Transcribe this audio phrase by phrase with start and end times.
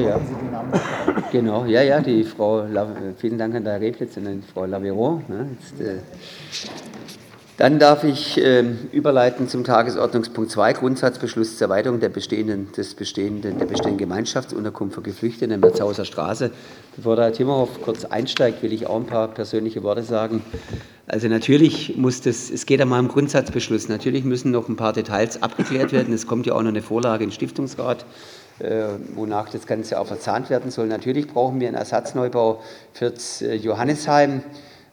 [0.00, 0.20] ja.
[1.32, 2.64] Genau, ja, ja, die Frau,
[3.18, 5.22] vielen Dank an der Reblitz und an Frau Lavero.
[5.28, 5.98] Ne, äh,
[7.60, 13.58] dann darf ich äh, überleiten zum Tagesordnungspunkt 2, Grundsatzbeschluss zur Erweiterung der bestehenden, des bestehenden,
[13.58, 16.52] der bestehenden Gemeinschaftsunterkunft für Geflüchtete in der Merzhauser Straße.
[16.96, 20.42] Bevor der Herr Timmerhoff kurz einsteigt, will ich auch ein paar persönliche Worte sagen.
[21.06, 25.42] Also natürlich muss das, es geht einmal um Grundsatzbeschluss, natürlich müssen noch ein paar Details
[25.42, 26.14] abgeklärt werden.
[26.14, 28.06] Es kommt ja auch noch eine Vorlage in Stiftungsrat,
[29.14, 30.86] wonach das Ganze auch verzahnt werden soll.
[30.86, 32.62] Natürlich brauchen wir einen Ersatzneubau
[32.92, 34.42] für äh, Johannesheim.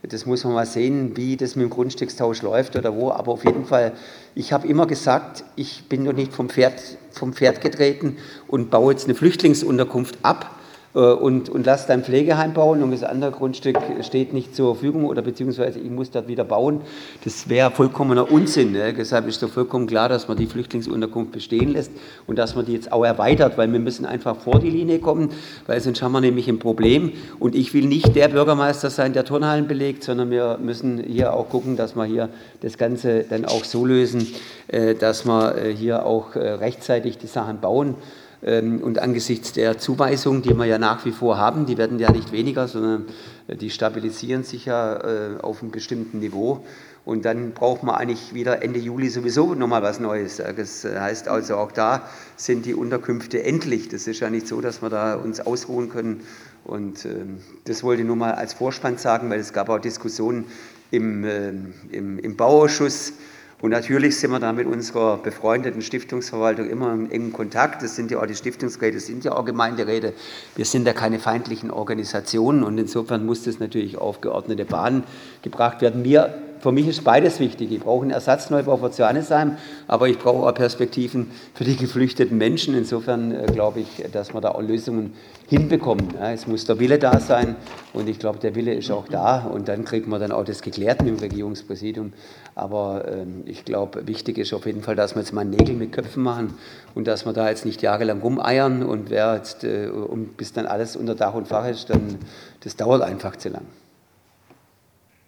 [0.04, 3.12] Das muss man mal sehen, wie das mit dem Grundstückstausch läuft oder wo.
[3.12, 3.94] Aber auf jeden Fall,
[4.36, 8.94] ich habe immer gesagt, ich bin noch nicht vom Pferd, vom Pferd getreten und baue
[8.94, 10.57] jetzt eine Flüchtlingsunterkunft ab äh,
[10.98, 15.22] und, und lasse dann Pflegeheim bauen und das andere Grundstück steht nicht zur Verfügung oder
[15.22, 16.82] beziehungsweise ich muss dort wieder bauen.
[17.24, 18.72] Das wäre vollkommener Unsinn.
[18.72, 18.94] Ne?
[18.94, 21.92] Deshalb ist doch vollkommen klar, dass man die Flüchtlingsunterkunft bestehen lässt
[22.26, 25.30] und dass man die jetzt auch erweitert, weil wir müssen einfach vor die Linie kommen,
[25.68, 27.12] weil sonst haben wir nämlich ein Problem.
[27.38, 31.50] Und ich will nicht der Bürgermeister sein, der Turnhallen belegt, sondern wir müssen hier auch
[31.50, 32.30] gucken, dass wir hier
[32.62, 34.28] das Ganze dann auch so lösen,
[34.68, 37.96] äh, dass wir äh, hier auch rechtzeitig die Sachen bauen.
[38.44, 42.12] Ähm, und angesichts der Zuweisungen, die wir ja nach wie vor haben, die werden ja
[42.12, 43.06] nicht weniger, sondern
[43.48, 46.64] äh, die stabilisieren sich ja äh, auf einem bestimmten Niveau.
[47.04, 50.42] Und dann braucht man eigentlich wieder Ende Juli sowieso nochmal was Neues.
[50.58, 52.02] Das heißt also, auch da
[52.36, 53.88] sind die Unterkünfte endlich.
[53.88, 56.22] Das ist ja nicht so, dass wir da uns ausruhen können.
[56.66, 60.46] Und ähm, das wollte ich nur mal als Vorspann sagen, weil es gab auch Diskussionen
[60.92, 63.14] im, ähm, im, im Bauausschuss
[63.60, 67.82] und natürlich sind wir da mit unserer befreundeten Stiftungsverwaltung immer in engem Kontakt.
[67.82, 70.14] Das sind ja auch die Stiftungsräte, das sind ja auch Gemeinderäte.
[70.56, 75.04] Wir sind ja keine feindlichen Organisationen und insofern muss das natürlich auf geordnete Bahnen
[75.42, 76.04] gebracht werden.
[76.04, 76.36] Wir
[76.68, 77.72] für mich ist beides wichtig.
[77.72, 79.56] Ich brauche einen Ersatzneubau für Johannesheim,
[79.88, 82.76] aber ich brauche auch Perspektiven für die geflüchteten Menschen.
[82.76, 85.14] Insofern äh, glaube ich, dass wir da auch Lösungen
[85.48, 86.16] hinbekommen.
[86.20, 87.56] Es muss der Wille da sein
[87.94, 90.62] und ich glaube, der Wille ist auch da und dann kriegt man dann auch das
[90.62, 92.12] geklärt mit dem Regierungspräsidium.
[92.54, 95.94] Aber ähm, ich glaube, wichtig ist auf jeden Fall, dass wir jetzt mal Nägel mit
[95.94, 96.56] Köpfen machen
[96.96, 99.90] und dass wir da jetzt nicht jahrelang rumeiern und wer jetzt, äh,
[100.36, 102.18] bis dann alles unter Dach und Fach ist, dann
[102.60, 103.64] das dauert einfach zu lang.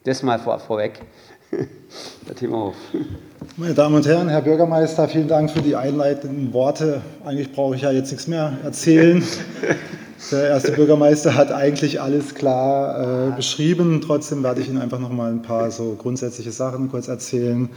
[0.04, 1.02] Das mal vor, vorweg.
[2.28, 2.76] Herr Timmerhoff.
[3.58, 7.02] Meine Damen und Herren, Herr Bürgermeister, vielen Dank für die einleitenden Worte.
[7.26, 9.24] Eigentlich brauche ich ja jetzt nichts mehr erzählen.
[10.32, 14.02] Der erste Bürgermeister hat eigentlich alles klar äh, beschrieben.
[14.06, 17.70] Trotzdem werde ich Ihnen einfach noch mal ein paar so grundsätzliche Sachen kurz erzählen.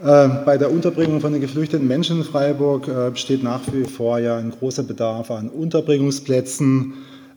[0.00, 4.18] Äh, bei der Unterbringung von den geflüchteten Menschen in Freiburg äh, besteht nach wie vor
[4.18, 6.92] ja ein großer Bedarf an Unterbringungsplätzen.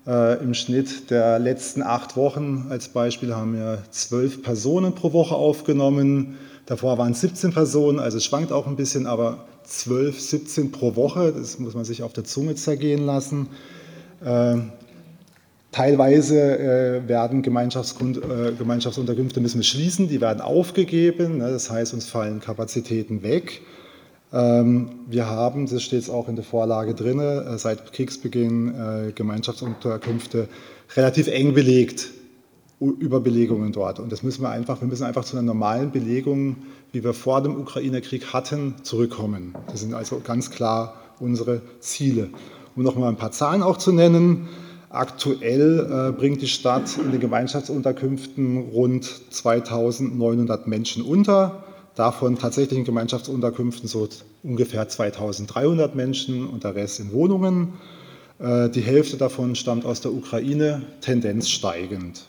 [0.08, 5.34] Äh, Im Schnitt der letzten acht Wochen als Beispiel haben wir zwölf Personen pro Woche
[5.34, 6.38] aufgenommen.
[6.68, 10.96] Davor waren es 17 Personen, also es schwankt auch ein bisschen, aber 12, 17 pro
[10.96, 13.48] Woche, das muss man sich auf der Zunge zergehen lassen.
[14.24, 14.58] Äh,
[15.72, 22.08] teilweise äh, werden äh, Gemeinschaftsunterkünfte müssen wir schließen, die werden aufgegeben, ne, das heißt, uns
[22.08, 23.64] fallen Kapazitäten weg.
[24.36, 30.50] Ähm, wir haben, das steht auch in der Vorlage drin, äh, seit Kriegsbeginn äh, Gemeinschaftsunterkünfte
[30.98, 32.12] relativ eng belegt,
[32.82, 34.02] Überbelegungen dort.
[34.02, 36.58] Und das müssen wir einfach, wir müssen einfach zu einer normalen Belegung,
[36.92, 39.56] wie wir vor dem Ukraine-Krieg hatten, zurückkommen.
[39.72, 42.30] Das sind also ganz klar unsere Ziele.
[42.76, 44.50] Um noch mal ein paar Zahlen auch zu nennen.
[44.90, 51.64] Aktuell äh, bringt die Stadt in den Gemeinschaftsunterkünften rund 2900 Menschen unter.
[51.96, 54.08] Davon tatsächlich in Gemeinschaftsunterkünften so
[54.44, 57.74] ungefähr 2300 Menschen und der Rest in Wohnungen.
[58.40, 62.26] Äh, die Hälfte davon stammt aus der Ukraine, Tendenz steigend.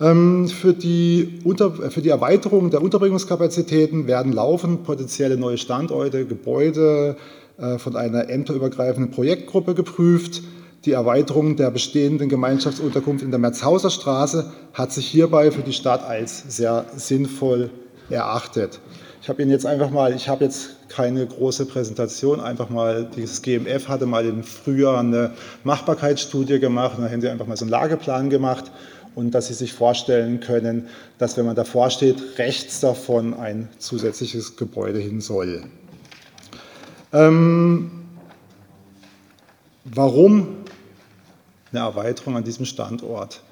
[0.00, 7.16] Ähm, für die, Unter für die Erweiterung der Unterbringungskapazitäten werden laufend potenzielle neue Standorte, Gebäude
[7.58, 10.42] äh, von einer ämterübergreifenden Projektgruppe geprüft.
[10.86, 16.02] Die Erweiterung der bestehenden Gemeinschaftsunterkunft in der Merzhauser Straße hat sich hierbei für die Stadt
[16.02, 17.68] als sehr sinnvoll
[18.08, 18.80] erachtet.
[19.20, 23.42] Ich habe Ihnen jetzt einfach mal, ich habe jetzt keine große Präsentation, einfach mal, dieses
[23.42, 25.32] GMF hatte mal im Frühjahr eine
[25.64, 28.72] Machbarkeitsstudie gemacht und da haben sie einfach mal so einen Lageplan gemacht
[29.14, 30.88] und dass Sie sich vorstellen können,
[31.18, 35.64] dass wenn man davor steht, rechts davon ein zusätzliches Gebäude hin soll.
[37.12, 37.90] Ähm,
[39.84, 40.59] warum
[41.72, 43.42] eine Erweiterung an diesem Standort?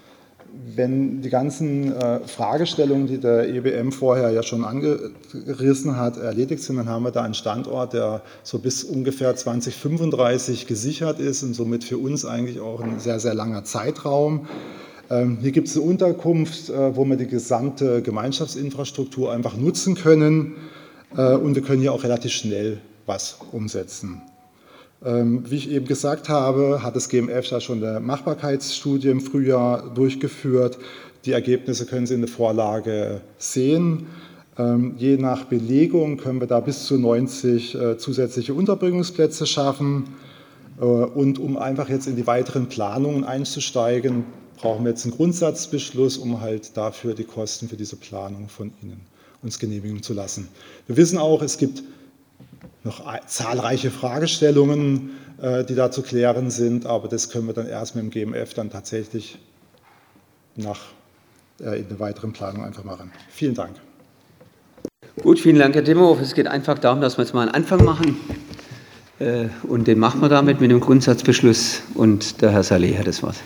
[0.75, 6.77] Wenn die ganzen äh, Fragestellungen, die der EBM vorher ja schon angerissen hat, erledigt sind,
[6.77, 11.85] dann haben wir da einen Standort, der so bis ungefähr 2035 gesichert ist und somit
[11.85, 14.47] für uns eigentlich auch ein sehr, sehr langer Zeitraum.
[15.11, 20.57] Ähm, hier gibt es eine Unterkunft, äh, wo wir die gesamte Gemeinschaftsinfrastruktur einfach nutzen können
[21.17, 24.23] äh, und wir können hier auch relativ schnell was umsetzen.
[25.05, 29.95] Ähm, wie ich eben gesagt habe, hat das GMF da schon eine Machbarkeitsstudie im Frühjahr
[29.95, 30.79] durchgeführt.
[31.25, 34.07] Die Ergebnisse können Sie in der Vorlage sehen.
[34.59, 40.17] Ähm, je nach Belegung können wir da bis zu 90 äh, zusätzliche Unterbringungsplätze schaffen.
[40.81, 44.25] Äh, und um einfach jetzt in die weiteren Planungen einzusteigen,
[44.57, 49.01] brauchen wir jetzt einen Grundsatzbeschluss, um halt dafür die Kosten für diese Planung von Ihnen
[49.43, 50.49] uns genehmigen zu lassen.
[50.89, 51.85] Wir wissen auch, es gibt
[52.85, 55.11] noch zahlreiche Fragestellungen,
[55.41, 58.55] äh, die da zu klären sind, aber das können wir dann erst mit dem GMF
[58.55, 59.39] dann tatsächlich
[60.57, 60.81] nach,
[61.59, 63.13] in der weiteren Planung einfach machen.
[63.31, 63.77] Vielen Dank.
[65.23, 66.21] Gut, vielen Dank, Herr Dimmerhoff.
[66.21, 68.17] Es geht einfach darum, dass wir jetzt mal einen Anfang machen.
[69.19, 71.83] Äh, und den machen wir damit mit dem Grundsatzbeschluss.
[71.95, 73.37] Und der Herr Saleh hat das Wort.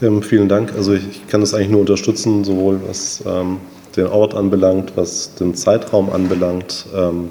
[0.00, 0.72] Ähm, vielen Dank.
[0.74, 3.58] Also ich, ich, kann das eigentlich nur unterstützen, sowohl was ähm,
[3.98, 6.86] den Ort anbelangt, was den Zeitraum anbelangt.
[6.96, 7.30] Ähm,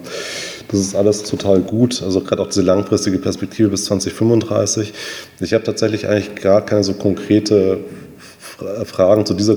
[0.70, 2.04] das ist alles total gut.
[2.04, 4.94] Also gerade auch diese langfristige Perspektive bis 2035.
[5.40, 7.80] Ich habe tatsächlich eigentlich gar keine so konkrete
[8.86, 9.56] Fragen zu dieser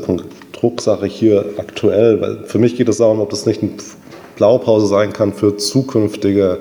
[0.52, 3.72] Drucksache hier aktuell, weil für mich geht es darum, ob das nicht eine
[4.36, 6.58] Blaupause sein kann für zukünftige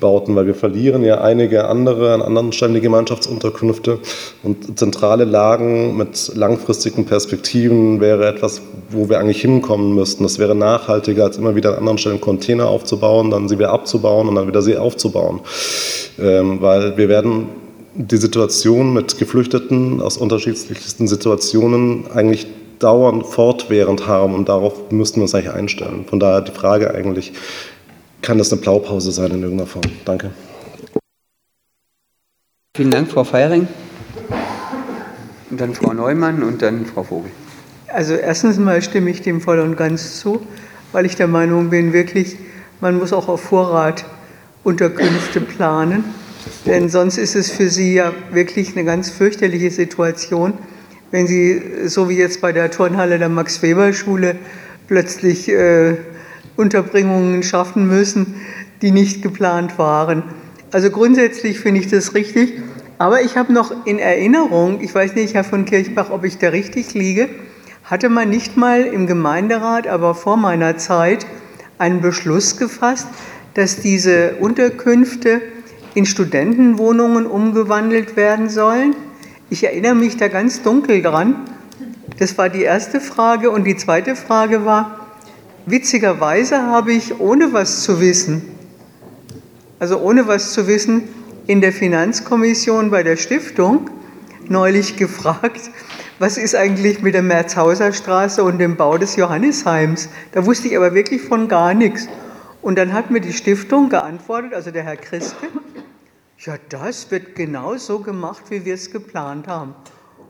[0.00, 3.98] Bauten, weil wir verlieren ja einige andere an anderen Stellen die Gemeinschaftsunterkünfte
[4.42, 10.22] und zentrale Lagen mit langfristigen Perspektiven wäre etwas, wo wir eigentlich hinkommen müssten.
[10.22, 14.28] Das wäre nachhaltiger, als immer wieder an anderen Stellen Container aufzubauen, dann sie wieder abzubauen
[14.28, 15.40] und dann wieder sie aufzubauen,
[16.18, 17.48] ähm, weil wir werden
[17.94, 22.46] die Situation mit Geflüchteten aus unterschiedlichsten Situationen eigentlich
[22.78, 26.04] dauernd fortwährend haben und darauf müssten wir uns eigentlich einstellen.
[26.08, 27.32] Von daher die Frage eigentlich,
[28.26, 29.84] kann das eine Blaupause sein in irgendeiner Form?
[30.04, 30.32] Danke.
[32.76, 33.66] Vielen Dank, Frau Feiring.
[35.50, 37.30] Und dann Frau Neumann und dann Frau Vogel.
[37.88, 40.44] Also erstens mal stimme ich dem voll und ganz zu,
[40.92, 42.36] weil ich der Meinung bin, wirklich,
[42.80, 44.04] man muss auch auf Vorrat
[44.64, 46.04] Unterkünfte planen
[46.64, 50.54] denn sonst ist es für sie ja wirklich eine ganz fürchterliche Situation,
[51.10, 54.36] wenn sie, so wie jetzt bei der Turnhalle der Max-Weber-Schule,
[54.86, 55.96] plötzlich äh,
[56.56, 58.34] Unterbringungen schaffen müssen,
[58.82, 60.22] die nicht geplant waren.
[60.72, 62.54] Also grundsätzlich finde ich das richtig.
[62.98, 66.48] Aber ich habe noch in Erinnerung, ich weiß nicht, Herr von Kirchbach, ob ich da
[66.48, 67.28] richtig liege,
[67.84, 71.26] hatte man nicht mal im Gemeinderat, aber vor meiner Zeit,
[71.78, 73.06] einen Beschluss gefasst,
[73.54, 75.42] dass diese Unterkünfte
[75.94, 78.96] in Studentenwohnungen umgewandelt werden sollen?
[79.50, 81.36] Ich erinnere mich da ganz dunkel dran.
[82.18, 83.50] Das war die erste Frage.
[83.50, 85.05] Und die zweite Frage war,
[85.66, 88.42] witzigerweise habe ich, ohne was zu wissen,
[89.78, 91.08] also ohne was zu wissen,
[91.46, 93.90] in der Finanzkommission bei der Stiftung
[94.48, 95.70] neulich gefragt,
[96.18, 100.08] was ist eigentlich mit der Merzhauser Straße und dem Bau des Johannesheims?
[100.32, 102.08] Da wusste ich aber wirklich von gar nichts.
[102.62, 105.36] Und dann hat mir die Stiftung geantwortet, also der Herr Christe,
[106.38, 109.74] ja, das wird genau so gemacht, wie wir es geplant haben.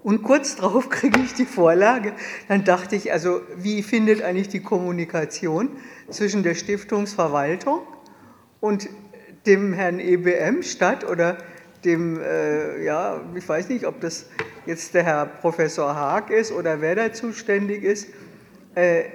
[0.06, 2.12] Und kurz darauf kriege ich die Vorlage.
[2.46, 5.68] Dann dachte ich, also wie findet eigentlich die Kommunikation
[6.10, 7.80] zwischen der Stiftungsverwaltung
[8.60, 8.88] und
[9.46, 11.38] dem Herrn EBM statt oder
[11.84, 14.26] dem, äh, ja, ich weiß nicht, ob das
[14.64, 18.06] jetzt der Herr Professor Haag ist oder wer da zuständig ist.
[18.76, 19.06] Äh,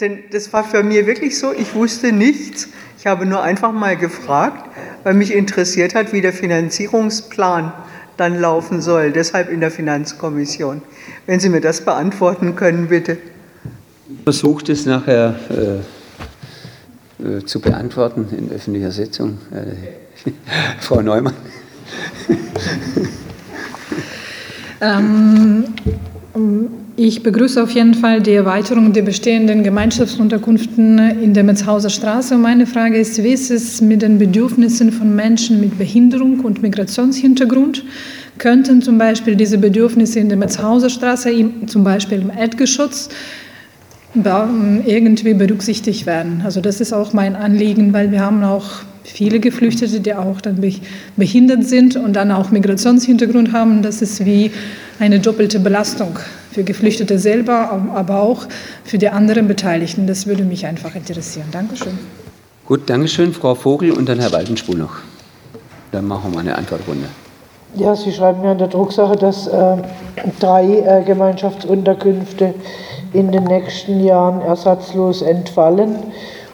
[0.00, 2.66] denn das war für mich wirklich so, ich wusste nichts.
[2.98, 4.68] Ich habe nur einfach mal gefragt,
[5.04, 7.72] weil mich interessiert hat, wie der Finanzierungsplan
[8.18, 9.12] dann laufen soll.
[9.12, 10.82] Deshalb in der Finanzkommission.
[11.26, 13.16] Wenn Sie mir das beantworten können, bitte.
[14.24, 15.78] Versucht es nachher äh,
[17.24, 19.38] äh, zu beantworten in öffentlicher Sitzung.
[19.50, 20.30] Äh,
[20.80, 21.34] Frau Neumann.
[24.80, 25.64] ähm,
[26.98, 32.36] ich begrüße auf jeden Fall die Erweiterung der bestehenden Gemeinschaftsunterkünften in der Metzhauser Straße.
[32.36, 37.84] meine Frage ist, wie ist es mit den Bedürfnissen von Menschen mit Behinderung und Migrationshintergrund?
[38.38, 41.30] Könnten zum Beispiel diese Bedürfnisse in der Metzhauser Straße,
[41.66, 43.10] zum Beispiel im Erdgeschutz,
[44.14, 46.42] irgendwie berücksichtigt werden?
[46.44, 48.70] Also das ist auch mein Anliegen, weil wir haben auch
[49.04, 50.60] viele Geflüchtete, die auch dann
[51.16, 53.82] behindert sind und dann auch Migrationshintergrund haben.
[53.82, 54.50] Das ist wie
[54.98, 56.18] eine doppelte Belastung
[56.50, 58.46] für Geflüchtete selber, aber auch
[58.84, 60.06] für die anderen Beteiligten.
[60.06, 61.48] Das würde mich einfach interessieren.
[61.52, 61.98] Dankeschön.
[62.66, 64.96] Gut, Dankeschön, Frau Vogel und dann Herr Waldenspul noch.
[65.92, 67.06] Dann machen wir eine Antwortrunde.
[67.74, 69.76] Ja, Sie schreiben ja in der Drucksache, dass äh,
[70.40, 72.54] drei äh, Gemeinschaftsunterkünfte
[73.12, 75.96] in den nächsten Jahren ersatzlos entfallen.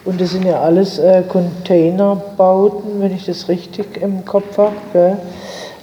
[0.05, 5.19] Und das sind ja alles äh, Containerbauten, wenn ich das richtig im Kopf habe.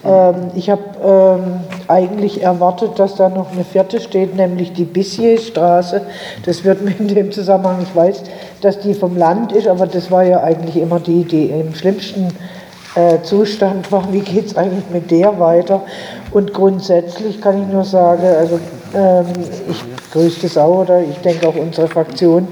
[0.03, 6.01] Ähm, ich habe ähm, eigentlich erwartet, dass da noch eine vierte steht, nämlich die Bissierstraße.
[6.45, 8.23] Das wird mir in dem Zusammenhang, ich weiß,
[8.61, 12.29] dass die vom Land ist, aber das war ja eigentlich immer die, die im schlimmsten
[12.95, 15.81] äh, Zustand war, wie geht es eigentlich mit der weiter.
[16.31, 18.59] Und grundsätzlich kann ich nur sagen, also
[18.93, 19.25] ähm,
[19.69, 22.47] ich grüße das auch oder ich denke auch unsere Fraktion,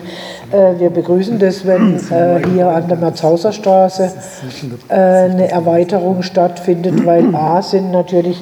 [0.52, 4.12] äh, wir begrüßen das, wenn äh, hier an der Merzhauser Straße
[4.90, 8.42] äh, eine Erweiterung stattfindet, weil A sind natürlich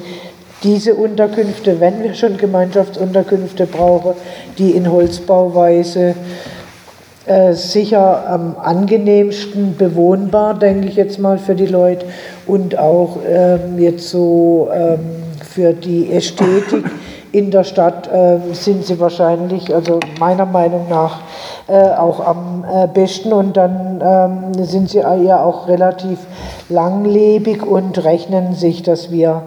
[0.62, 4.14] diese Unterkünfte, wenn wir schon Gemeinschaftsunterkünfte brauchen,
[4.58, 6.14] die in Holzbauweise äh,
[7.52, 12.06] sicher am angenehmsten bewohnbar, denke ich jetzt mal für die Leute
[12.46, 14.98] und auch ähm, jetzt so ähm,
[15.42, 16.84] für die Ästhetik
[17.32, 21.20] in der Stadt äh, sind sie wahrscheinlich, also meiner Meinung nach,
[21.66, 26.18] äh, auch am äh, besten und dann ähm, sind sie ja auch relativ
[26.68, 29.42] langlebig und rechnen sich, dass wir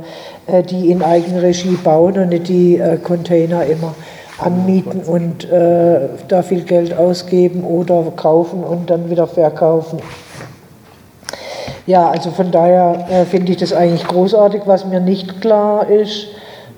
[0.45, 3.95] äh, die in Eigenregie bauen und nicht die äh, Container immer
[4.41, 10.00] anmieten und äh, da viel Geld ausgeben oder kaufen und dann wieder verkaufen.
[11.86, 14.62] Ja, also von daher äh, finde ich das eigentlich großartig.
[14.65, 16.27] Was mir nicht klar ist,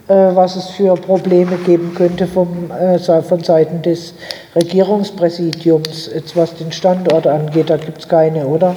[0.08, 4.14] äh, was es für Probleme geben könnte vom, äh, von Seiten des
[4.56, 7.70] Regierungspräsidiums, jetzt was den Standort angeht.
[7.70, 8.76] Da gibt es keine, oder?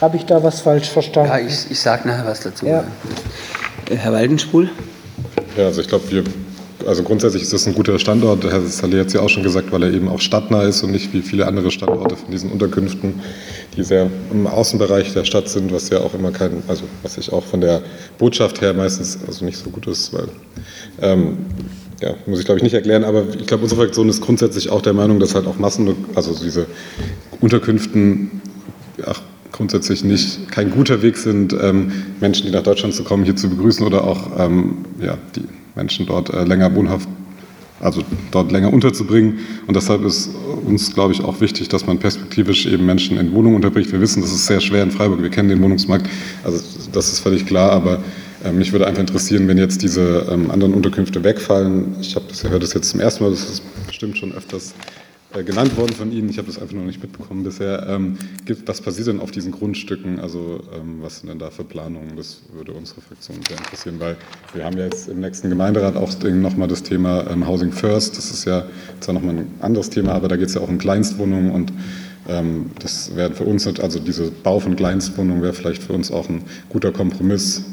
[0.00, 1.30] Habe ich da was falsch verstanden?
[1.30, 2.66] Ja, ich, ich sage nachher was dazu.
[2.66, 2.84] Ja.
[3.88, 4.68] Herr Waldenspul?
[5.56, 6.24] Ja, also ich glaube, wir
[6.86, 8.44] also grundsätzlich ist das ein guter Standort.
[8.44, 10.92] Herr Saleh hat es ja auch schon gesagt, weil er eben auch stadtnah ist und
[10.92, 13.14] nicht wie viele andere Standorte von diesen Unterkünften,
[13.76, 17.32] die sehr im Außenbereich der Stadt sind, was ja auch immer kein, also was ich
[17.32, 17.82] auch von der
[18.18, 20.28] Botschaft her meistens also nicht so gut ist, weil
[21.00, 21.38] ähm,
[22.00, 24.82] ja, muss ich glaube ich nicht erklären, aber ich glaube, unsere Fraktion ist grundsätzlich auch
[24.82, 26.66] der Meinung, dass halt auch Massen, also diese
[27.40, 28.42] Unterkünften,
[29.04, 31.90] ach, grundsätzlich nicht kein guter Weg sind, ähm,
[32.20, 35.42] Menschen, die nach Deutschland zu kommen, hier zu begrüßen oder auch ähm, ja, die
[35.76, 37.08] Menschen dort äh, länger wohnhaft,
[37.80, 39.38] also dort länger unterzubringen.
[39.66, 40.30] Und deshalb ist
[40.66, 43.92] uns, glaube ich, auch wichtig, dass man perspektivisch eben Menschen in Wohnungen unterbricht.
[43.92, 46.08] Wir wissen, das ist sehr schwer in Freiburg, wir kennen den Wohnungsmarkt,
[46.42, 46.58] also
[46.92, 48.02] das ist völlig klar, aber
[48.44, 51.96] äh, mich würde einfach interessieren, wenn jetzt diese ähm, anderen Unterkünfte wegfallen.
[52.00, 54.74] Ich habe das, höre das jetzt zum ersten Mal, das ist bestimmt schon öfters
[55.36, 57.86] äh, genannt worden von Ihnen, ich habe das einfach noch nicht mitbekommen bisher.
[57.88, 58.18] Ähm,
[58.64, 60.18] was passiert denn auf diesen Grundstücken?
[60.20, 62.16] Also ähm, was sind denn da für Planungen?
[62.16, 64.16] Das würde unsere Fraktion sehr interessieren, weil
[64.54, 68.16] wir haben ja jetzt im nächsten Gemeinderat auch nochmal das Thema ähm, Housing First.
[68.16, 68.66] Das ist ja
[69.00, 71.72] zwar nochmal ein anderes Thema, aber da geht es ja auch um Kleinstwohnungen und
[72.28, 76.28] ähm, das wäre für uns, also diese Bau von Kleinstwohnungen wäre vielleicht für uns auch
[76.28, 77.64] ein guter Kompromiss,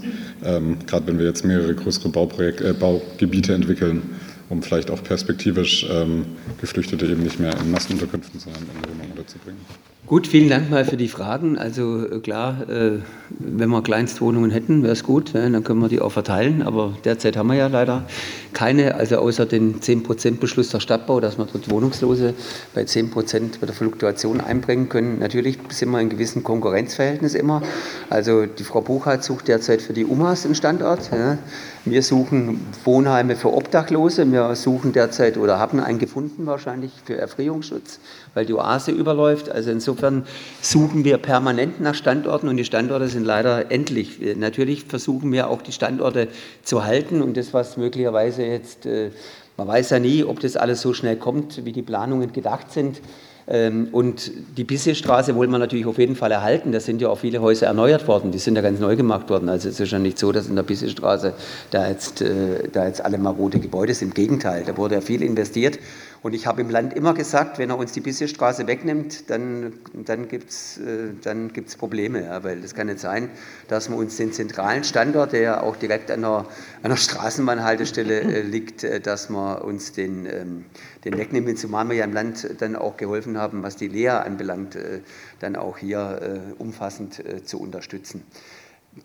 [0.44, 4.02] ähm, gerade wenn wir jetzt mehrere größere Bauprojekte, äh, Baugebiete entwickeln
[4.50, 6.26] um vielleicht auch perspektivisch ähm,
[6.60, 9.62] Geflüchtete eben nicht mehr in Massenunterkünften, sondern in Wohnungen unterzubringen.
[10.06, 11.58] Gut, vielen Dank mal für die Fragen.
[11.58, 13.00] Also äh, klar, äh,
[13.40, 16.62] wenn wir Kleinstwohnungen hätten, wäre es gut, dann können wir die auch verteilen.
[16.62, 18.04] Aber derzeit haben wir ja leider
[18.52, 22.34] keine, also außer den 10%-Beschluss der Stadtbau, dass wir dort Wohnungslose
[22.76, 25.20] bei 10% bei der Fluktuation einbringen können.
[25.20, 27.62] Natürlich sind wir in gewissen Konkurrenzverhältnis immer.
[28.10, 31.12] Also die Frau Buchheit sucht derzeit für die UMAS einen Standort.
[31.86, 34.32] Wir suchen Wohnheime für Obdachlose.
[34.32, 38.00] Wir suchen derzeit oder haben einen gefunden wahrscheinlich für Erfrierungsschutz,
[38.34, 39.50] weil die Oase überläuft.
[39.50, 40.26] Also insofern
[40.62, 44.22] suchen wir permanent nach Standorten und die Standorte sind leider endlich.
[44.38, 46.30] Natürlich versuchen wir auch die Standorte
[46.64, 49.12] zu halten und das, was möglicherweise jetzt, äh,
[49.58, 53.02] man weiß ja nie, ob das alles so schnell kommt, wie die Planungen gedacht sind.
[53.48, 56.72] Ähm, und die Bissestraße wollen wir natürlich auf jeden Fall erhalten.
[56.72, 58.32] Da sind ja auch viele Häuser erneuert worden.
[58.32, 59.50] Die sind ja ganz neu gemacht worden.
[59.50, 61.34] Also es ist ja nicht so, dass in der Bissestraße
[61.72, 64.10] da jetzt, äh, da jetzt alle marode Gebäude sind.
[64.10, 65.80] Im Gegenteil, da wurde ja viel investiert.
[66.22, 69.74] Und ich habe im Land immer gesagt, wenn er uns die Bissestraße wegnimmt, dann,
[70.06, 72.24] dann gibt es äh, dann gibt's Probleme.
[72.24, 73.30] Ja, weil es kann nicht sein,
[73.68, 78.86] dass man uns den zentralen Standort, der ja auch direkt an einer, Straßenbahnhaltestelle äh, liegt,
[79.06, 80.66] dass man uns den, ähm,
[81.06, 84.76] den wegnehmen, zumal wir ja im Land dann auch geholfen haben, was die Lehre anbelangt,
[84.76, 85.02] äh,
[85.40, 88.24] dann auch hier äh, umfassend äh, zu unterstützen.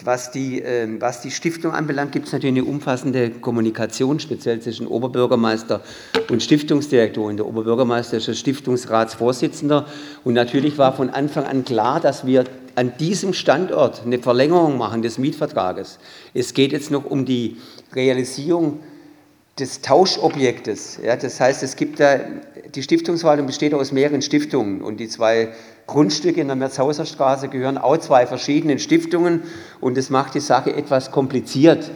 [0.05, 4.87] Was die, ähm, was die Stiftung anbelangt, gibt es natürlich eine umfassende Kommunikation, speziell zwischen
[4.87, 5.81] Oberbürgermeister
[6.29, 7.39] und Stiftungsdirektorin.
[7.39, 9.87] Der Oberbürgermeister ist der Stiftungsratsvorsitzender
[10.25, 15.01] und natürlich war von Anfang an klar, dass wir an diesem Standort eine Verlängerung machen
[15.01, 15.99] des Mietvertrages.
[16.35, 17.57] Es geht jetzt noch um die
[17.95, 18.81] Realisierung
[19.59, 21.01] des Tauschobjektes.
[21.05, 22.21] Ja, das heißt, es gibt da,
[22.75, 25.49] die Stiftungsverwaltung besteht aus mehreren Stiftungen und die zwei
[25.87, 29.43] Grundstücke in der Merzhauser Straße gehören auch zwei verschiedenen Stiftungen
[29.81, 31.91] und das macht die Sache etwas kompliziert.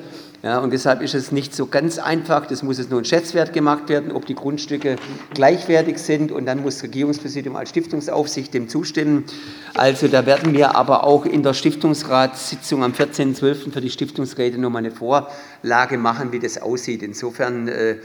[0.45, 2.47] Ja, und deshalb ist es nicht so ganz einfach.
[2.47, 4.97] Das muss jetzt nur ein Schätzwert gemacht werden, ob die Grundstücke
[5.35, 6.33] gleichwertig sind.
[6.33, 9.25] Und dann muss das Regierungspräsidium als Stiftungsaufsicht dem zustimmen.
[9.75, 13.73] Also da werden wir aber auch in der Stiftungsratssitzung am 14.12.
[13.73, 17.05] für die Stiftungsräte nochmal eine Vorlage machen, wie das aussieht.
[17.05, 17.99] Insofern äh,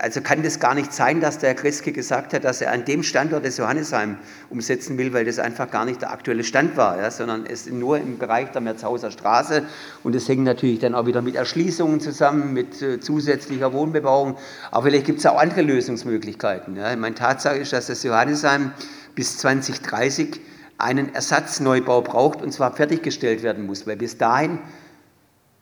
[0.00, 2.84] also kann das gar nicht sein, dass der Herr Kreske gesagt hat, dass er an
[2.84, 4.18] dem Standort des Johannesheim
[4.50, 7.96] umsetzen will, weil das einfach gar nicht der aktuelle Stand war, ja, sondern es nur
[7.96, 9.62] im Bereich der Merzhauser Straße
[10.04, 14.36] und es hängt natürlich dann auch wieder mit Erschließungen zusammen, mit äh, zusätzlicher Wohnbebauung,
[14.70, 16.76] aber vielleicht gibt es auch andere Lösungsmöglichkeiten.
[16.76, 16.94] Ja.
[16.96, 18.72] Meine Tatsache ist, dass das Johannesheim
[19.14, 20.40] bis 2030
[20.76, 24.58] einen Ersatzneubau braucht und zwar fertiggestellt werden muss, weil bis dahin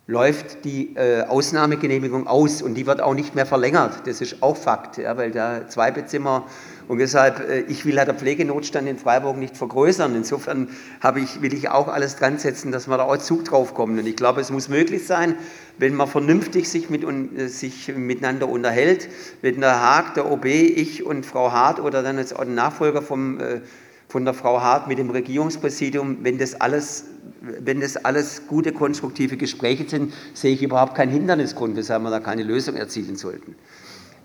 [0.09, 4.07] läuft die äh, Ausnahmegenehmigung aus und die wird auch nicht mehr verlängert.
[4.07, 6.47] Das ist auch Fakt, ja, weil da zwei Bettzimmer
[6.87, 10.15] und deshalb, äh, ich will halt den Pflegenotstand in Freiburg nicht vergrößern.
[10.15, 10.69] Insofern
[11.17, 13.99] ich, will ich auch alles dran setzen, dass wir da auch Zug drauf kommen.
[13.99, 15.35] Und ich glaube, es muss möglich sein,
[15.79, 19.09] wenn man vernünftig sich, mit, äh, sich miteinander unterhält,
[19.43, 23.03] wenn der Haag, der OB, ich und Frau Hart oder dann jetzt auch der Nachfolger
[23.03, 23.61] vom, äh,
[24.09, 27.07] von der Frau Hart mit dem Regierungspräsidium, wenn das alles
[27.41, 32.21] wenn das alles gute, konstruktive Gespräche sind, sehe ich überhaupt keinen Hindernisgrund, weshalb wir da
[32.21, 33.55] keine Lösung erzielen sollten.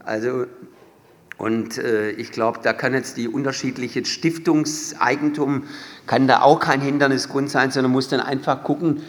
[0.03, 0.45] Also,
[1.37, 5.63] und äh, ich glaube, da kann jetzt die unterschiedliche Stiftungseigentum,
[6.05, 9.01] kann da auch kein Hindernisgrund sein, sondern muss dann einfach gucken,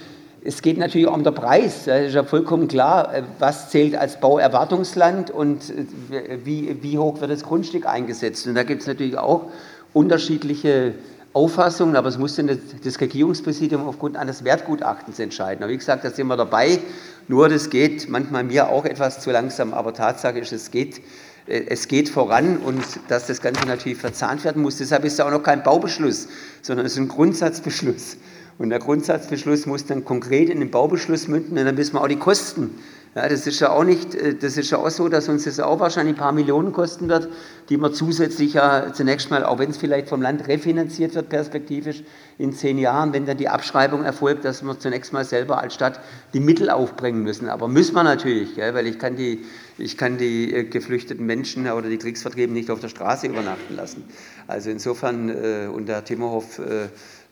[0.45, 1.85] es geht natürlich auch um den Preis.
[1.85, 5.71] Das ist ja vollkommen klar, äh, was zählt als Bauerwartungsland und
[6.11, 8.47] äh, wie, wie hoch wird das Grundstück eingesetzt.
[8.47, 9.51] Und da gibt es natürlich auch
[9.93, 10.95] unterschiedliche
[11.35, 15.63] Auffassungen, aber es muss dann das Regierungspräsidium aufgrund eines Wertgutachtens entscheiden.
[15.63, 16.79] Aber wie gesagt, da sind wir dabei.
[17.27, 21.01] Nur das geht manchmal mir auch etwas zu langsam, aber Tatsache ist, es geht,
[21.47, 24.77] äh, es geht voran und dass das Ganze natürlich verzahnt werden muss.
[24.77, 26.29] Deshalb ist es auch noch kein Baubeschluss,
[26.61, 28.19] sondern es ist ein Grundsatzbeschluss.
[28.59, 32.09] Und der Grundsatzbeschluss muss dann konkret in den Baubeschluss münden und dann wissen wir auch
[32.09, 32.71] die Kosten
[33.15, 35.61] ja, das ist ja auch nicht, äh, das ist ja auch so, dass uns das
[35.61, 37.29] auch wahrscheinlich ein paar Millionen kosten wird,
[37.69, 42.05] die man zusätzlich ja zunächst mal, auch wenn es vielleicht vom Land refinanziert wird, perspektivisch
[42.39, 46.01] in zehn Jahren, wenn dann die Abschreibung erfolgt, dass wir zunächst mal selber als Stadt
[46.33, 47.51] die Mittel aufbringen müssen.
[47.51, 49.45] Aber müssen wir natürlich, gell, weil ich kann die,
[49.77, 54.05] ich kann die äh, geflüchteten Menschen oder die Kriegsvertriebenen nicht auf der Straße übernachten lassen.
[54.47, 56.61] Also insofern, äh, und der Timmerhoff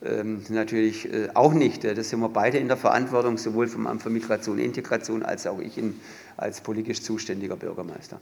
[0.01, 1.83] natürlich äh, auch nicht.
[1.83, 5.45] Das sind wir beide in der Verantwortung, sowohl vom Amt für Migration und Integration als
[5.45, 5.99] auch ich in,
[6.37, 8.19] als politisch zuständiger Bürgermeister.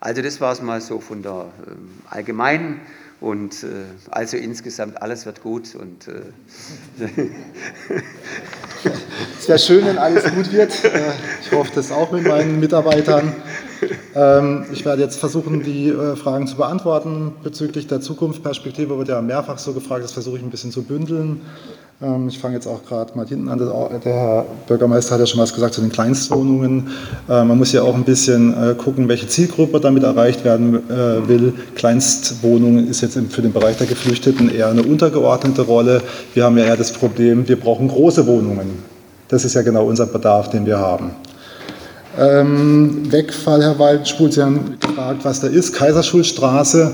[0.00, 2.80] Also das war es mal so von der ähm, allgemeinen
[3.20, 3.66] und äh,
[4.10, 6.22] also insgesamt alles wird gut und äh,
[9.46, 10.84] wäre schön, wenn alles gut wird.
[10.84, 13.34] Äh, ich hoffe das auch mit meinen Mitarbeitern.
[14.14, 17.32] Ähm, ich werde jetzt versuchen, die äh, Fragen zu beantworten.
[17.42, 21.42] Bezüglich der Zukunftsperspektive wird ja mehrfach so gefragt, das versuche ich ein bisschen zu bündeln.
[22.00, 23.58] Ähm, ich fange jetzt auch gerade mal hinten an.
[23.58, 26.88] Der Herr Bürgermeister hat ja schon was gesagt zu den Kleinstwohnungen.
[27.28, 30.82] Äh, man muss ja auch ein bisschen gucken, welche Zielgruppe damit erreicht werden
[31.28, 31.52] will.
[31.74, 36.02] Kleinstwohnungen ist jetzt für den Bereich der Geflüchteten eher eine untergeordnete Rolle.
[36.32, 38.82] Wir haben ja eher das Problem, wir brauchen große Wohnungen.
[39.28, 41.10] Das ist ja genau unser Bedarf, den wir haben.
[42.18, 45.74] Ähm, Wegfall, Herr Waldspul, Sie haben gefragt, was da ist.
[45.74, 46.92] Kaiserschulstraße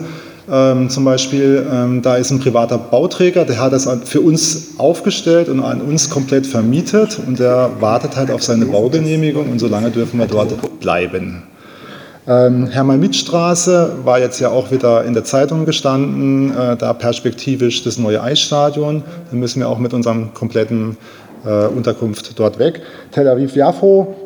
[0.50, 5.48] ähm, zum Beispiel, ähm, da ist ein privater Bauträger, der hat das für uns aufgestellt
[5.48, 10.18] und an uns komplett vermietet und der wartet halt auf seine Baugenehmigung und solange dürfen
[10.18, 11.44] wir dort bleiben.
[12.26, 17.98] Ähm, Hermann-Mitt-Straße war jetzt ja auch wieder in der Zeitung gestanden, äh, da perspektivisch das
[17.98, 19.02] neue Eisstadion.
[19.30, 20.96] Da müssen wir auch mit unserem kompletten
[21.44, 22.82] äh, Unterkunft dort weg.
[23.10, 24.21] Tel Aviv-Jaffo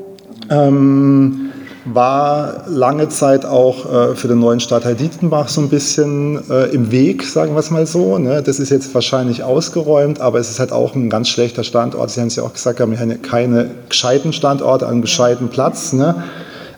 [0.51, 1.51] ähm,
[1.87, 6.91] war lange Zeit auch äh, für den neuen Stadtteil Dietenbach so ein bisschen äh, im
[6.91, 8.19] Weg, sagen wir es mal so.
[8.19, 8.43] Ne?
[8.43, 12.11] Das ist jetzt wahrscheinlich ausgeräumt, aber es ist halt auch ein ganz schlechter Standort.
[12.11, 15.93] Sie haben es ja auch gesagt, wir haben keine gescheiten Standorte an gescheiten Platz.
[15.93, 16.25] Ne?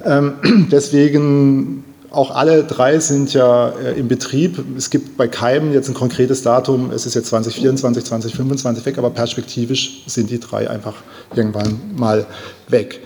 [0.05, 0.35] Ähm,
[0.71, 4.63] deswegen auch alle drei sind ja äh, im Betrieb.
[4.77, 9.11] Es gibt bei keinem jetzt ein konkretes Datum, es ist jetzt 2024, 2025 weg, aber
[9.11, 10.95] perspektivisch sind die drei einfach
[11.35, 12.27] irgendwann mal
[12.69, 13.01] weg.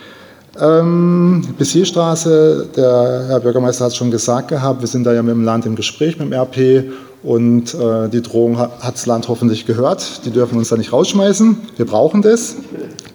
[0.60, 5.34] Ähm, Bissierstraße, der Herr Bürgermeister hat es schon gesagt gehabt, wir sind da ja mit
[5.34, 9.64] dem Land im Gespräch, mit dem RP und äh, die Drohung hat das Land hoffentlich
[9.64, 10.26] gehört.
[10.26, 11.56] Die dürfen uns da nicht rausschmeißen.
[11.76, 12.56] Wir brauchen das.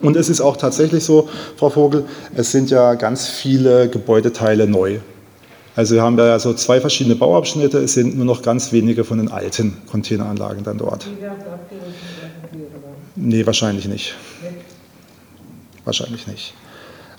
[0.02, 5.00] Und es ist auch tatsächlich so, Frau Vogel, es sind ja ganz viele Gebäudeteile neu.
[5.76, 9.04] Also wir haben da ja so zwei verschiedene Bauabschnitte, es sind nur noch ganz wenige
[9.04, 11.06] von den alten Containeranlagen dann dort.
[13.16, 14.16] Nee, wahrscheinlich nicht.
[15.86, 16.54] Wahrscheinlich nicht.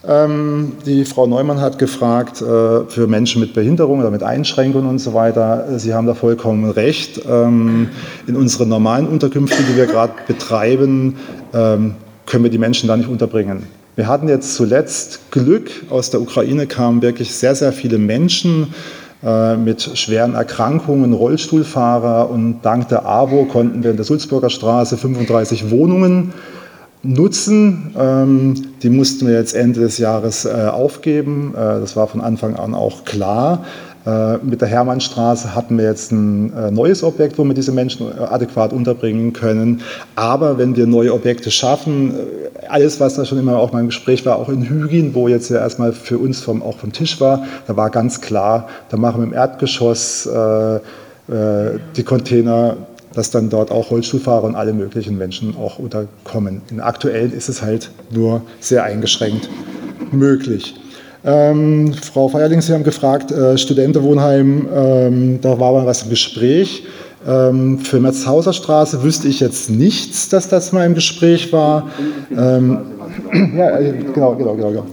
[0.07, 5.01] Ähm, die Frau Neumann hat gefragt äh, für Menschen mit Behinderung oder mit Einschränkungen und
[5.01, 5.79] so weiter.
[5.79, 7.21] Sie haben da vollkommen recht.
[7.29, 7.89] Ähm,
[8.27, 11.17] in unseren normalen Unterkünften, die wir gerade betreiben,
[11.53, 13.65] ähm, können wir die Menschen da nicht unterbringen.
[13.97, 18.73] Wir hatten jetzt zuletzt Glück, aus der Ukraine kamen wirklich sehr, sehr viele Menschen
[19.25, 24.97] äh, mit schweren Erkrankungen, Rollstuhlfahrer und dank der AWO konnten wir in der Sulzburger Straße
[24.97, 26.33] 35 Wohnungen
[27.03, 27.95] nutzen.
[27.99, 31.55] Ähm, die mussten wir jetzt Ende des Jahres äh, aufgeben.
[31.55, 33.65] Äh, das war von Anfang an auch klar.
[34.09, 38.07] Äh, mit der Hermannstraße hatten wir jetzt ein äh, neues Objekt, wo wir diese Menschen
[38.09, 39.83] äh, adäquat unterbringen können.
[40.15, 42.15] Aber wenn wir neue Objekte schaffen,
[42.69, 45.51] alles, was da schon immer auch mal im Gespräch war, auch in Hügin, wo jetzt
[45.51, 49.21] ja erstmal für uns vom, auch vom Tisch war, da war ganz klar, da machen
[49.21, 50.29] wir im Erdgeschoss
[51.31, 52.77] die Container,
[53.19, 56.63] dass dann dort auch Rollstuhlfahrer und alle möglichen Menschen auch unterkommen.
[56.71, 59.49] In aktuell ist es halt nur sehr eingeschränkt
[60.13, 60.77] möglich.
[61.25, 66.85] Ähm, Frau Feierling, Sie haben gefragt, äh, Studentenwohnheim, ähm, da war mal was im Gespräch.
[67.27, 71.91] Ähm, für Metzhauser Straße wüsste ich jetzt nichts, dass das mal im Gespräch war.
[72.31, 72.79] Ähm,
[73.57, 74.71] ja, äh, genau, genau, genau.
[74.71, 74.87] genau.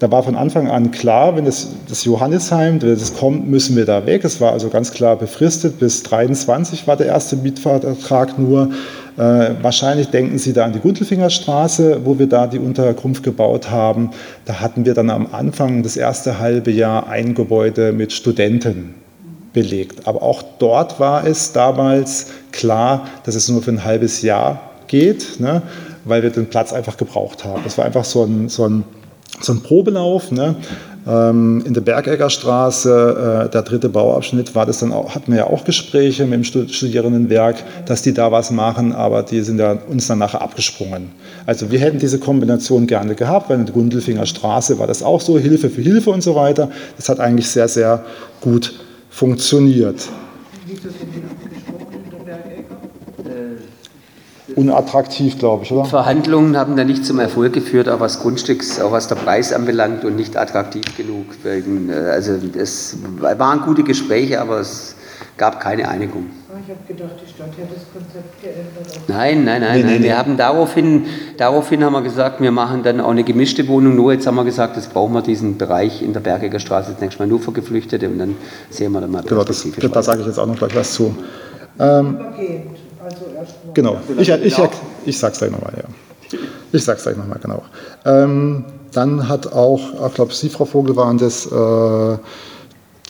[0.00, 3.84] Da war von Anfang an klar, wenn das, das Johannisheim, wenn das kommt, müssen wir
[3.84, 4.24] da weg.
[4.24, 5.78] Es war also ganz klar befristet.
[5.78, 8.70] Bis 23 war der erste Mietvertrag nur.
[9.18, 14.12] Äh, wahrscheinlich denken Sie da an die Gundelfingerstraße, wo wir da die Unterkunft gebaut haben.
[14.46, 18.94] Da hatten wir dann am Anfang das erste halbe Jahr ein Gebäude mit Studenten
[19.52, 20.08] belegt.
[20.08, 25.40] Aber auch dort war es damals klar, dass es nur für ein halbes Jahr geht,
[25.40, 25.60] ne,
[26.06, 27.60] weil wir den Platz einfach gebraucht haben.
[27.64, 28.84] Das war einfach so ein, so ein
[29.40, 30.30] so ein Probelauf.
[30.30, 30.56] Ne?
[31.06, 35.46] Ähm, in der Bergeggerstraße, äh, der dritte Bauabschnitt, war das dann auch, hatten wir ja
[35.46, 40.08] auch Gespräche mit dem Studierendenwerk, dass die da was machen, aber die sind ja uns
[40.08, 41.10] dann nachher abgesprungen.
[41.46, 45.20] Also wir hätten diese Kombination gerne gehabt, weil in der Gundelfinger Straße war das auch
[45.20, 46.70] so, Hilfe für Hilfe und so weiter.
[46.96, 48.04] Das hat eigentlich sehr, sehr
[48.42, 48.74] gut
[49.08, 50.06] funktioniert.
[50.66, 51.20] Wieso sind die
[54.60, 55.84] unattraktiv, glaube ich, oder?
[55.86, 60.04] Verhandlungen haben da nicht zum Erfolg geführt, auch was Grundstücks, auch was der Preis anbelangt
[60.04, 61.26] und nicht attraktiv genug.
[61.42, 64.96] Wegen, äh, also es waren gute Gespräche, aber es
[65.36, 66.26] gab keine Einigung.
[66.62, 69.00] Ich habe gedacht, die Stadt hätte das Konzept geändert.
[69.08, 69.92] Nein, nein, nein, nee, nein.
[69.92, 70.16] Nee, wir nee.
[70.16, 71.06] haben daraufhin,
[71.38, 73.96] daraufhin haben wir gesagt, wir machen dann auch eine gemischte Wohnung.
[73.96, 77.00] Nur jetzt haben wir gesagt, das brauchen wir diesen Bereich in der Bergiger Straße jetzt
[77.00, 78.36] nächstes Mal nur für Geflüchtete und dann
[78.68, 79.22] sehen wir dann mal.
[79.22, 81.16] Genau, das, da sage ich jetzt auch noch gleich was zu.
[81.78, 82.18] Ähm,
[83.10, 83.74] also erstmal.
[83.74, 84.58] Genau, ich, ich, ich,
[85.06, 86.38] ich sage es gleich nochmal, ja.
[86.72, 87.62] Ich sage es gleich nochmal, genau.
[88.04, 92.18] Ähm, dann hat auch, ich glaube, Sie, Frau Vogel, waren das äh,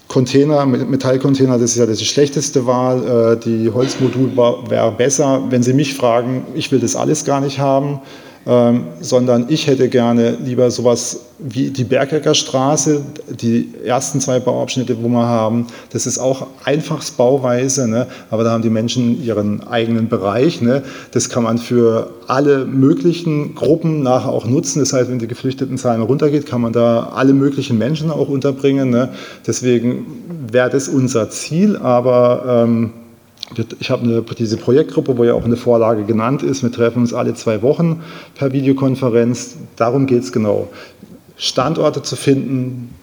[0.09, 3.37] Container, Metallcontainer, das ist ja die schlechteste Wahl.
[3.37, 4.37] Äh, die Holzmodul
[4.69, 5.43] wäre besser.
[5.51, 8.01] Wenn Sie mich fragen, ich will das alles gar nicht haben
[8.47, 15.03] ähm, sondern ich hätte gerne lieber sowas wie die Bergecker Straße, die ersten zwei Bauabschnitte,
[15.03, 15.67] wo wir haben.
[15.93, 18.07] Das ist auch Einfachsbauweise, ne?
[18.31, 20.63] aber da haben die Menschen ihren eigenen Bereich.
[20.63, 20.83] Ne?
[21.13, 24.81] Das kann man für alle möglichen Gruppen nachher auch nutzen.
[24.81, 28.89] Das heißt, wenn die Geflüchtetenzahlen runtergeht, kann man da alle möglichen Menschen auch unterbringen.
[28.89, 29.11] Ne?
[29.47, 30.07] Deswegen
[30.51, 32.93] wäre das unser Ziel, aber ähm,
[33.81, 36.63] ich habe diese Projektgruppe, wo ja auch eine Vorlage genannt ist.
[36.63, 38.03] Wir treffen uns alle zwei Wochen
[38.37, 39.57] per Videokonferenz.
[39.77, 40.69] Darum geht es genau.
[41.37, 42.95] Standorte zu finden,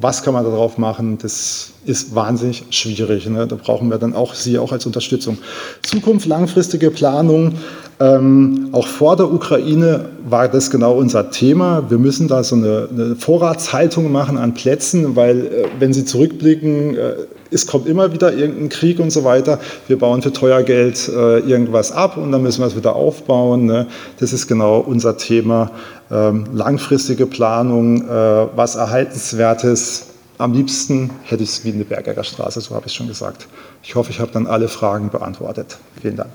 [0.00, 3.28] was kann man darauf machen, das ist wahnsinnig schwierig.
[3.28, 3.46] Ne?
[3.46, 5.38] Da brauchen wir dann auch Sie auch als Unterstützung.
[5.82, 7.54] Zukunft, langfristige Planung.
[8.00, 11.90] Ähm, auch vor der Ukraine war das genau unser Thema.
[11.90, 16.96] Wir müssen da so eine, eine Vorratshaltung machen an Plätzen, weil äh, wenn Sie zurückblicken,
[16.96, 17.14] äh,
[17.50, 19.58] es kommt immer wieder irgendein Krieg und so weiter.
[19.86, 23.66] Wir bauen für teuer Geld äh, irgendwas ab und dann müssen wir es wieder aufbauen.
[23.66, 23.86] Ne?
[24.18, 25.70] Das ist genau unser Thema.
[26.10, 30.06] Ähm, langfristige Planung, äh, was Erhaltenswertes.
[30.38, 33.48] Am liebsten hätte ich es wie in der Bergerer Straße, so habe ich schon gesagt.
[33.82, 35.78] Ich hoffe, ich habe dann alle Fragen beantwortet.
[36.00, 36.30] Vielen Dank.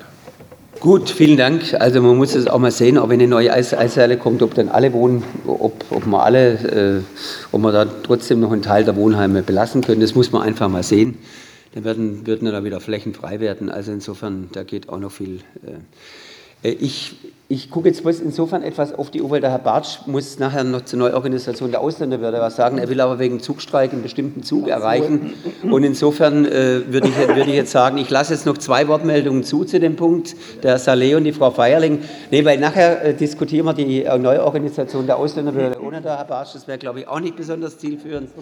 [0.84, 1.76] Gut, vielen Dank.
[1.80, 4.68] Also man muss es auch mal sehen, ob eine neue Eis Eishalle kommt, ob dann
[4.68, 7.02] alle wohnen, ob, ob man alle, äh,
[7.54, 10.02] ob man da trotzdem noch einen Teil der Wohnheime belassen können.
[10.02, 11.20] Das muss man einfach mal sehen.
[11.74, 13.70] Dann werden, würden da wieder Flächen frei werden.
[13.70, 15.38] Also insofern, da geht auch noch viel.
[15.66, 15.80] Äh,
[16.64, 17.16] ich
[17.54, 20.64] ich gucke jetzt bloß insofern etwas auf die Uhr, weil der Herr Bartsch muss nachher
[20.64, 22.80] noch zur Neuorganisation der Ausländerbehörde was sagen.
[22.80, 25.34] Er will aber wegen Zugstreik einen bestimmten Zug erreichen.
[25.70, 29.44] Und insofern äh, würde, ich, würde ich jetzt sagen, ich lasse jetzt noch zwei Wortmeldungen
[29.44, 32.00] zu zu dem Punkt, der Saleh und die Frau Feierling.
[32.32, 36.56] Nee, weil nachher äh, diskutieren wir die äh, Neuorganisation der Ausländerbehörde ohne der Herr Bartsch.
[36.56, 38.30] Das wäre, glaube ich, auch nicht besonders zielführend.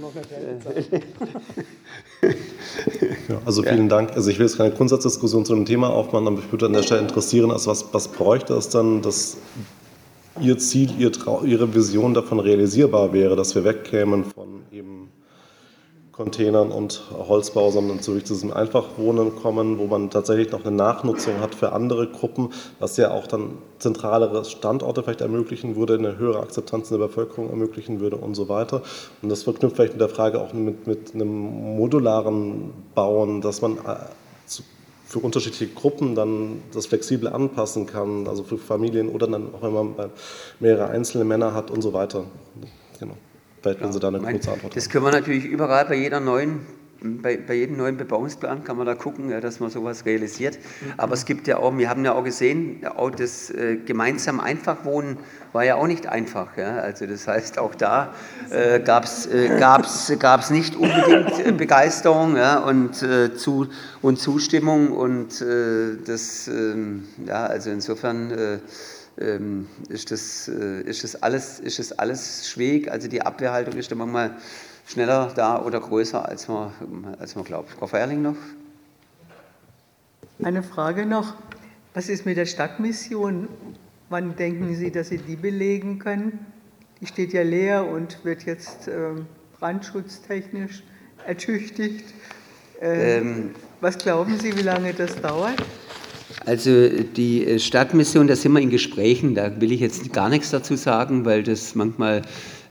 [2.21, 4.11] Ja, also vielen Dank.
[4.13, 6.83] Also ich will jetzt keine Grundsatzdiskussion zu dem Thema aufmachen, aber ich würde an der
[6.83, 9.37] Stelle interessieren, also was, was bräuchte es dann, dass
[10.39, 11.11] Ihr Ziel, Ihr
[11.43, 14.60] Ihre Vision davon realisierbar wäre, dass wir wegkämen von
[16.11, 21.55] Containern und Holzbau, sondern zu diesem Einfachwohnen kommen, wo man tatsächlich noch eine Nachnutzung hat
[21.55, 26.91] für andere Gruppen, was ja auch dann zentralere Standorte vielleicht ermöglichen würde, eine höhere Akzeptanz
[26.91, 28.81] in der Bevölkerung ermöglichen würde und so weiter.
[29.21, 33.77] Und das verknüpft vielleicht mit der Frage auch mit, mit einem modularen Bauen, dass man
[33.77, 33.95] äh,
[35.05, 39.73] für unterschiedliche Gruppen dann das flexibel anpassen kann, also für Familien oder dann auch wenn
[39.73, 40.11] man
[40.59, 42.23] mehrere einzelne Männer hat und so weiter.
[42.99, 43.15] Genau.
[43.61, 46.61] Vielleicht wenn Sie da eine kurze Antwort Das können wir natürlich überall bei jeder neuen
[47.03, 50.59] bei, bei, jedem neuen Bebauungsplan kann man da gucken, dass man sowas realisiert.
[50.97, 55.17] Aber es gibt ja auch, wir haben ja auch gesehen, auch das äh, gemeinsam Einfachwohnen
[55.51, 56.55] war ja auch nicht einfach.
[56.57, 56.77] Ja.
[56.77, 58.13] Also das heißt, auch da
[58.51, 63.67] äh, gab es äh, gab's, gab's nicht unbedingt äh, Begeisterung ja, und, äh, zu,
[64.01, 64.91] und Zustimmung.
[64.91, 68.59] Und äh, das, ähm, ja, also insofern äh,
[69.19, 72.91] ähm, ist, das, ist, das alles, ist das alles schwierig.
[72.91, 74.37] Also die Abwehrhaltung ist da manchmal
[74.87, 76.71] schneller da oder größer, als man,
[77.19, 77.69] als man glaubt.
[77.71, 78.37] Frau Feierling noch?
[80.43, 81.35] Eine Frage noch.
[81.93, 83.47] Was ist mit der Stadtmission?
[84.09, 86.45] Wann denken Sie, dass Sie die belegen können?
[86.99, 89.11] Die steht ja leer und wird jetzt äh,
[89.59, 90.83] brandschutztechnisch
[91.25, 92.13] ertüchtigt.
[92.81, 95.61] Äh, ähm, was glauben Sie, wie lange das dauert?
[96.45, 100.75] Also die Stadtmission, da sind wir in Gesprächen, da will ich jetzt gar nichts dazu
[100.75, 102.23] sagen, weil das manchmal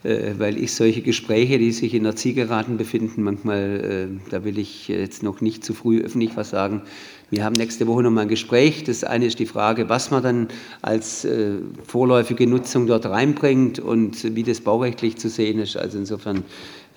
[0.02, 4.58] äh, weil ich solche Gespräche, die sich in der Zielgeraden befinden, manchmal, äh, da will
[4.58, 6.82] ich jetzt noch nicht zu früh öffentlich was sagen.
[7.28, 8.82] Wir haben nächste Woche noch mal ein Gespräch.
[8.84, 10.48] Das eine ist die Frage, was man dann
[10.80, 15.76] als äh, vorläufige Nutzung dort reinbringt und wie das baurechtlich zu sehen ist.
[15.76, 16.44] Also insofern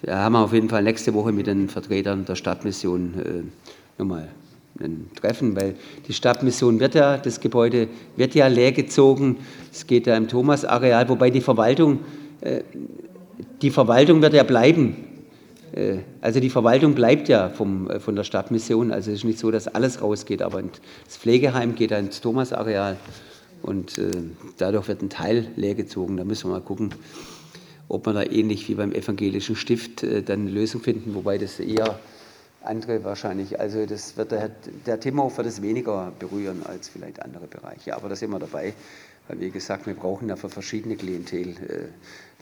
[0.07, 4.29] haben wir auf jeden Fall nächste Woche mit den Vertretern der Stadtmission äh, nochmal
[4.79, 5.75] ein Treffen, weil
[6.07, 9.37] die Stadtmission wird ja, das Gebäude wird ja leergezogen.
[9.71, 11.99] Es geht ja im Thomas-Areal, wobei die Verwaltung
[12.43, 12.63] äh,
[13.61, 14.95] die Verwaltung wird ja bleiben.
[15.73, 18.91] Äh, also die Verwaltung bleibt ja vom, äh, von der Stadtmission.
[18.91, 22.97] Also es ist nicht so, dass alles rausgeht, aber das Pflegeheim geht ins Thomasareal
[23.61, 23.95] und
[24.57, 26.17] dadurch wird ein Teil leergezogen.
[26.17, 26.93] Da müssen wir mal gucken,
[27.87, 31.97] ob wir da ähnlich wie beim evangelischen Stift dann eine Lösung finden, wobei das eher
[32.65, 34.49] andere wahrscheinlich, also das wird der,
[34.85, 38.73] der Timmer wird es weniger berühren als vielleicht andere Bereiche, aber da sind wir dabei.
[39.27, 41.55] Weil, wie gesagt, wir brauchen ja für verschiedene Klientel